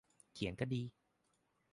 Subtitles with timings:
[0.33, 0.81] เขียนก็ดี